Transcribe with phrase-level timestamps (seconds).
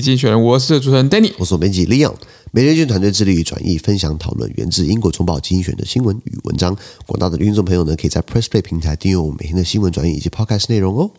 [0.00, 2.14] 经选人，我是主持人 Danny，我是编辑 Leon。
[2.50, 6.76] 每日一经团队致力于转译、分享、讨论源自英国《中报精选》的新闻与文章。
[7.06, 11.10] 广大的听众朋友呢，可以在 Press Play 平台订阅我们每天的新闻转译以及 Podcast 内容哦。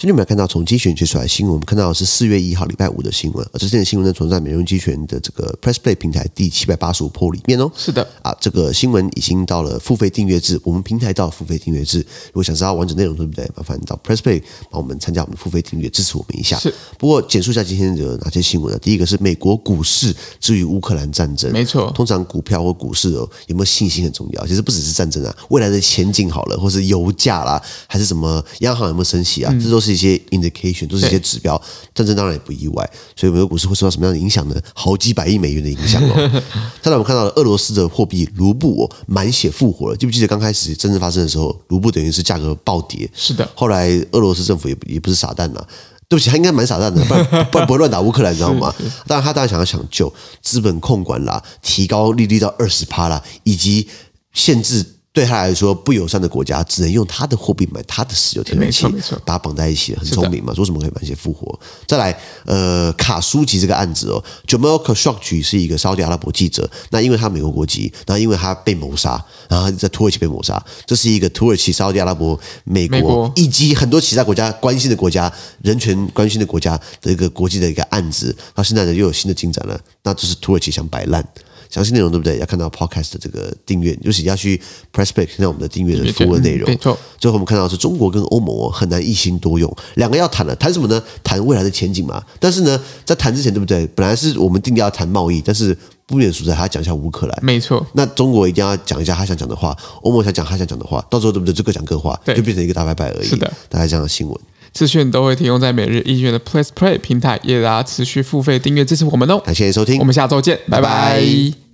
[0.00, 7.68] 今天我们来看到从精选截出来的新闻，我们看到的是四月一号礼拜五的新闻，而这件新闻呢，存在每日精选的这个 Press Play 平台第七百八十五铺里面哦。
[7.76, 11.98] 是的，啊，这个新闻已经到了付费订阅制，我们平台到了付费订阅制。
[12.26, 13.50] 如果想知道完整内容，对不对？
[13.56, 14.40] 麻烦你到 Press Play
[14.70, 16.56] 帮我们参加我们的付费订阅，支持我们一下。
[16.60, 16.72] 是。
[16.96, 18.78] 不过简述一下今天有哪些新闻呢？
[18.78, 21.90] 第一个是美国股市至于乌克兰战争，没错。
[21.90, 24.46] 通常股票或股市哦，有没有信心很重要。
[24.46, 29.52] 其实不只是战争啊，未来的前景好了，或是油价啦，还是什么央行有没有升息啊？
[29.52, 30.88] 嗯、这都是一些 indication。
[30.88, 31.60] 都是一些指标，
[31.94, 34.56] 战争当然也不意外，所以美国股市会受到什么样的影响呢？
[34.74, 36.42] 好几百亿美元的影响哦。
[36.80, 39.96] 再来，我们看到了俄罗斯的货币卢布哦，满血复活了。
[39.96, 43.08] 记不记得刚开始战争发生的时候，卢布等于是价格暴跌？
[43.14, 43.48] 是的。
[43.54, 45.62] 后来俄罗斯政府也也不是傻蛋呐，
[46.08, 48.74] 对不起，他应该蛮傻蛋的，不然不然不会乱打乌克兰，你知道吗？
[49.06, 53.88] 当然，他当然想要抢救资本控管啦，提高利率到二十趴啦，以及
[54.32, 54.84] 限制。
[55.12, 58.86] 对他来说，不友善的国家只能用他的货币买他的石油天然气，
[59.24, 60.54] 把它绑在一起，很聪明嘛？
[60.54, 61.58] 说什么可以满血复活？
[61.88, 81.26] 再来，呃，卡舒吉这个案子哦，Jamal Khashoggi 是一个沙特阿拉伯记者，那因为他美国国籍，然后因为他被谋杀，然后在土耳其被谋杀，这是一个土耳其、沙特阿拉伯、美国，美国以及很多其他国家关心的国家、人权关心的国家的一个国际的一个案子，到现在呢又有新的进展了，那就是土耳其想摆烂。
[81.70, 82.38] 详细内容对不对？
[82.38, 84.60] 要看到 Podcast 的这个订阅，尤其要去
[84.92, 86.68] Press Play 看到我们的订阅的图文内容。
[86.68, 86.98] 没错。
[87.18, 91.02] 最后我们看到是中国跟欧盟哦，很难一心多用，两个要谈了，谈什么呢？
[91.22, 92.22] 谈未来的前景嘛。
[92.40, 93.86] 但是呢，在谈之前，对不对？
[93.94, 97.38] 本来是我们定调要谈贸易，但是不免俗在，还要讲一下乌克兰。
[97.42, 97.84] 没错。
[97.92, 101.52] 那中国一定要讲一下他想讲的话，欧盟想讲他想讲的话，到时候对不对？
[101.52, 103.26] 就各讲各话，就变成一个大拜拜而已。
[103.26, 104.38] 是的，大概这样的新闻。
[104.72, 109.38] 资讯都会提供在每日一经的 Press Play 平台，也大家持续付费订阅支持我们哦。
[109.44, 110.82] 感谢收听，我们下周见，拜拜。
[110.82, 111.67] 拜拜。